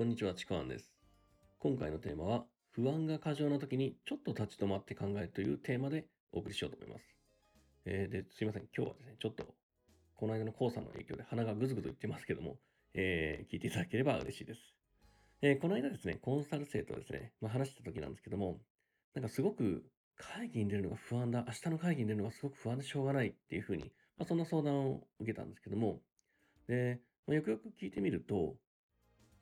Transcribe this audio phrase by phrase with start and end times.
[0.00, 0.90] こんにちは、ちくわんです。
[1.58, 7.04] 今回のテーマは、不安が過剰な時にちょっと立ち止まって考えるというテーマでお送りしようと思います。
[7.84, 8.62] えーで、すいません。
[8.74, 9.44] 今日はですね、ちょっと、
[10.16, 12.56] この間の黄砂の影響で鼻がぐずぐずいってますけども、
[12.94, 14.60] えー聞いていただければ嬉しいです。
[15.42, 18.58] えーこの間ですね、コンサル生とですね、まあ、話した時なんですけども、
[19.14, 19.84] なんかすごく
[20.16, 26.00] 会議に出るのが不安だ、明日の会議に出るのがすごく不安でしょうがないっていうふうに、まあ、そんな相談を受けたんですけども、
[26.68, 28.56] で、まあ、よくよく聞いてみると、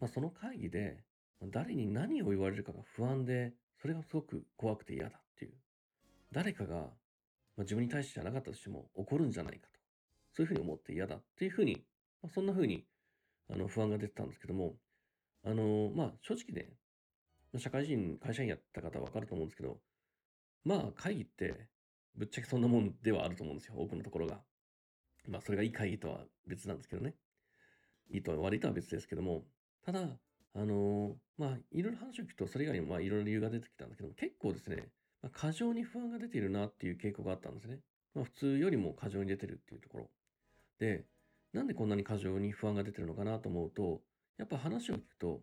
[0.00, 1.02] まあ、その会議で
[1.42, 5.52] 誰に何を言われるかが不安で、それがすごく怖くて嫌だっていう。
[6.32, 9.78] 誰かが、まあ、自分に対してじゃなかったとしても怒るんじゃないかと。
[10.32, 11.84] そういうふうに思って嫌だっていうふうに、
[12.22, 12.84] まあ、そんなふうに
[13.50, 14.74] あの不安が出てたんですけども、
[15.44, 16.70] あのまあ正直ね、
[17.52, 19.80] まあ社会人、会社員やった方はわかると思うんですけど、
[20.64, 21.68] まあ会議って
[22.14, 24.40] ぶっちゃけそんなもんではあると思うんですよ、多くのところが。
[25.26, 27.14] まあそれがいい会議とは別なんですけどね。
[28.10, 29.44] いいとは悪いとは別ですけども、
[29.84, 30.18] ただ、
[30.54, 34.88] あのまあいろいろ話を聞くと、それ以外にもまあいろいろ理由が出てきたんですけども、結構ですね、
[35.22, 37.80] まあ、過剰に不安が出ているなっていう傾向があったんですね。
[38.14, 40.10] まあ普通よりも過剰に出てるっていうところ。
[40.78, 41.04] で、
[41.52, 44.02] なんでこんなに過剰に不安が出てるのかなと思うと、
[44.36, 45.40] やっぱ話を聞くと、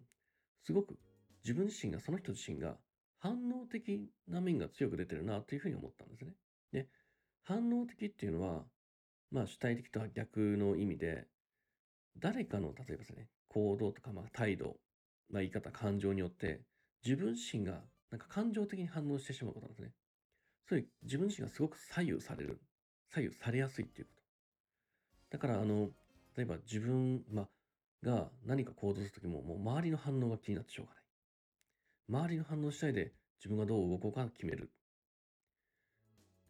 [0.63, 0.97] すごく
[1.43, 2.77] 自分自身が、その人自身が
[3.19, 6.33] 反応的な面が強く出てるなというふうに思ったんですね。
[6.71, 6.87] で、
[7.43, 8.63] 反応的っていうのは、
[9.31, 11.27] まあ主体的とは逆の意味で、
[12.17, 14.77] 誰かの、例えばですね、行動とか、まあ態度、
[15.29, 16.61] まあ言い方、感情によって、
[17.03, 19.91] 自分自身がなんか感情的に反応してしまうことなんですね。
[20.67, 22.59] そういう自分自身がすごく左右される。
[23.13, 24.13] 左右されやすいっていうこ
[25.29, 25.37] と。
[25.37, 25.89] だから、あの、
[26.35, 27.49] 例えば自分、まあ、
[28.03, 31.03] が何か行動するときも、もう周りの反応が気になってしょうがない。
[32.07, 34.71] 周りの反応次第で自分がどう動こうか決める。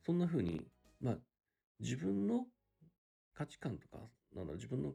[0.05, 0.61] そんな風に、
[1.01, 1.17] まあ、
[1.79, 2.45] 自分の
[3.33, 3.97] 価値観とか、
[4.35, 4.91] なんだ、自分の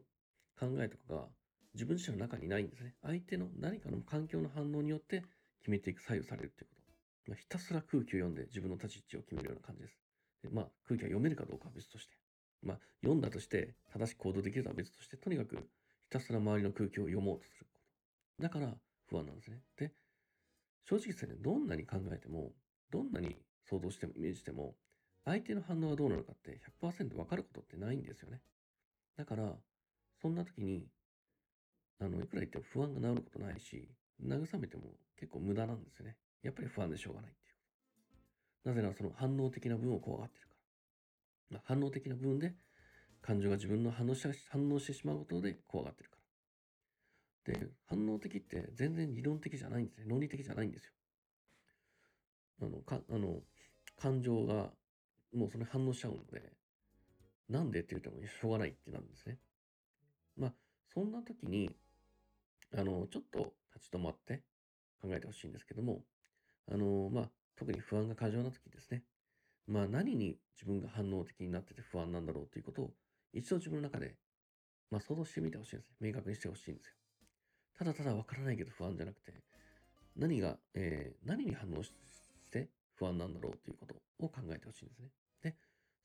[0.59, 1.27] 考えとかが
[1.73, 2.95] 自分自身の中にないんですね。
[3.01, 5.23] 相手の何かの環境の反応によって
[5.59, 6.81] 決めていく、左右されるっていうこと。
[7.31, 9.97] まあ、ひたすら空気を読んで自分の立ち位置を決めるような感じです。
[10.43, 12.13] でまあ、空気が読めるかどうかは別として。
[12.63, 15.61] まあ、読んだとして正しく行動できるとは別として、とにかくひ
[16.09, 17.71] たすら周りの空気を読もうとするこ
[18.37, 18.43] と。
[18.43, 18.73] だから
[19.07, 19.59] 不安なんですね。
[19.77, 19.91] で、
[20.85, 22.51] 正直ですね、どんなに考えても、
[22.91, 23.35] どんなに
[23.69, 24.75] 想像してもイメージしても、
[25.25, 28.41] 相手の反応はどうなのかって100%分かることってないんですよね。
[29.17, 29.55] だから、
[30.21, 30.87] そんな時に、
[32.01, 33.87] あの、いくら言っても不安が治ることないし、
[34.25, 36.17] 慰めても結構無駄なんですよね。
[36.41, 37.53] やっぱり不安でしょうがないってい
[38.65, 38.69] う。
[38.69, 40.55] なぜならその反応的な部分を怖がってるか
[41.51, 41.57] ら。
[41.57, 42.55] ま、反応的な部分で
[43.21, 46.17] 感情が自分の反応し反応してしまうことで怖がってるか
[47.45, 47.53] ら。
[47.53, 50.05] で、反応的って全然理論的じゃないんですね。
[50.07, 50.91] 論理的じゃないんですよ。
[52.61, 53.41] あの、か、あの、
[53.99, 54.71] 感情が
[55.33, 56.51] もうそれ反応しちゃうので、
[57.49, 59.37] なんでって言ってもしょうがないってなるんですね。
[60.37, 60.53] まあ、
[60.93, 61.75] そんな時に、
[62.73, 64.43] あの、ちょっと立ち止まって
[65.01, 66.03] 考えてほしいんですけども、
[66.71, 69.03] あの、まあ、特に不安が過剰な時ですね。
[69.67, 72.91] まあ、何に自分が反応的になってて不安なんだろうということを、
[73.33, 74.15] 一度自分の中で、
[74.89, 75.95] まあ、想像してみてほしいんですね。
[75.99, 76.93] 明確にしてほしいんですよ。
[77.77, 79.33] ただただわからないけど不安じゃなくて、
[80.15, 81.93] 何が、えー何に反応し
[82.51, 85.09] て不安なんだろうということを考えてほしいんですね。
[85.41, 85.55] で、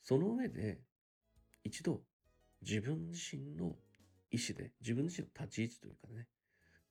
[0.02, 0.80] その上で、
[1.64, 2.02] 一度
[2.62, 3.76] 自分自身の
[4.30, 6.26] 意思で、自分自身の立ち位置というかね、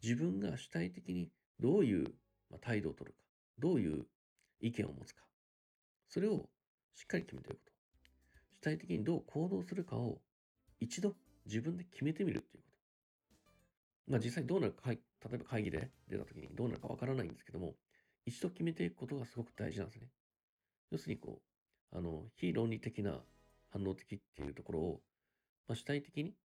[0.05, 2.13] 自分が主体的にどういう
[2.61, 3.19] 態度を取るか、
[3.57, 4.05] どういう
[4.61, 5.23] 意見を持つか、
[6.07, 6.47] それを
[6.93, 7.71] しっかり決めておくこと。
[8.61, 10.19] 主体的にどう行動するかを
[10.79, 11.15] 一度
[11.47, 12.69] 自分で決めてみるっていうこ
[14.07, 14.11] と。
[14.11, 14.99] まあ実際どうなるか、例
[15.33, 17.73] えば会議で出た時にどうなるかわからないんですけども、
[18.27, 20.07] 一度決めていくことがすごく大事なんですね。
[20.91, 21.41] 要するにこ
[21.91, 23.23] う、あの、非論理的な
[23.71, 25.01] 反応的っていうところを、
[25.67, 26.35] まあ、主体的に、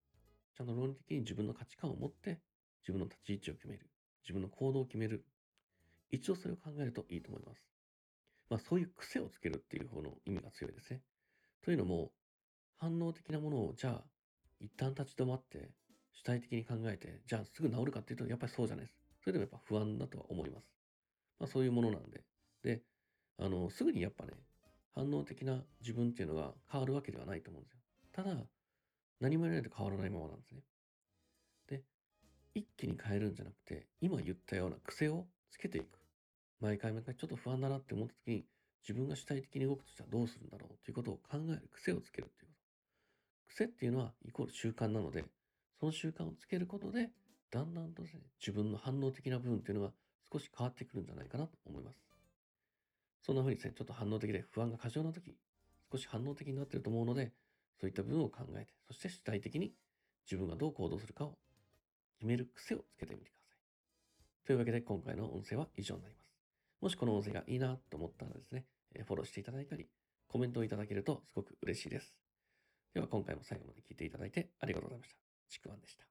[0.56, 2.40] ちゃんと論理的に自分の価値観を持って、
[2.82, 3.90] 自分の立ち位置を決める。
[4.22, 5.24] 自分の行動を決める。
[6.10, 7.62] 一度それを考えるといいと思います。
[8.48, 11.00] まあそういう癖をつけるっていう方の意味が強いですね。
[11.62, 12.10] というのも、
[12.76, 14.04] 反応的なものを、じゃあ、
[14.58, 15.70] 一旦立ち止まって、
[16.12, 18.98] 主体的に考えて、じゃあすぐ治るかっていうと、やっぱりそうじゃないです。
[19.22, 20.66] それでもやっぱ不安だとは思います。
[21.38, 22.24] まあそういうものなんで。
[22.62, 22.82] で、
[23.38, 24.32] あの、すぐにやっぱね、
[24.94, 27.78] 反応的な自分っていうのが変わるわけではないと思うんですよ。
[28.12, 28.36] ただ、
[29.20, 30.62] 何もやらないと変わらないままなんですね。
[32.54, 35.98] 一気に変えるんじゃなくて、今言ったような癖をつけていく。
[36.60, 38.44] 毎回毎回ちょっと不安だなって思った時に、
[38.82, 40.84] 自分が主体的に動くとしたらどうするんだろう？
[40.84, 42.54] ということを考える癖をつけるっていうこ
[43.48, 43.54] と。
[43.54, 45.24] 癖っていうのはイコール習慣なので、
[45.78, 47.10] その習慣をつけることで、
[47.50, 49.92] だんだんとですね、自分の反応的な部分っていうのが
[50.32, 51.98] 少し変わってくるんじゃないかなと思います。
[53.22, 55.36] そんな風にですね、ちょっと反応的で不安が過剰な時、
[55.92, 57.32] 少し反応的になっていると思うので、
[57.80, 59.72] そういった部分を考えて、そして主体的に
[60.30, 61.36] 自分がどう行動するかを
[62.20, 64.46] 決める癖をつけてみてください。
[64.46, 66.30] というわけで今回の音声は以上になります。
[66.82, 68.66] もしこの音声がいいなと思ったらですね、
[69.06, 69.88] フォローしていただいたり、
[70.28, 72.14] コメントをいただけるとすごく嬉しいです。
[72.92, 75.16] では今回も最後まで聴いていただいてありがとうございました。
[75.48, 76.09] ちくわんでした。